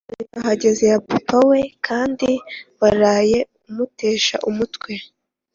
moto 0.07 0.25
nahageze 0.33 0.85
papa 1.09 1.35
wawe 1.39 1.59
kandi 1.87 2.29
waraye 2.79 3.39
umutesha 3.67 4.35
umutwe 4.49 4.91